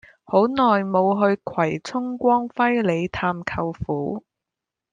[0.23, 4.23] 好耐無去葵涌光輝里探舅父